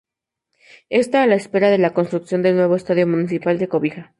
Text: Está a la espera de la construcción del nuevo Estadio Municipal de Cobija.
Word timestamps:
Está 1.01 1.21
a 1.21 1.27
la 1.27 1.35
espera 1.35 1.69
de 1.69 1.77
la 1.77 1.93
construcción 1.93 2.41
del 2.41 2.55
nuevo 2.55 2.75
Estadio 2.75 3.05
Municipal 3.05 3.59
de 3.59 3.67
Cobija. 3.67 4.09